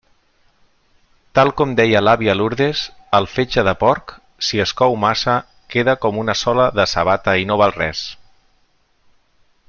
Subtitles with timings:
[1.39, 2.79] Tal com deia l'àvia Lourdes,
[3.19, 4.13] el fetge de porc,
[4.49, 5.35] si es cou massa,
[5.75, 8.03] queda com una sola de sabata i no val res.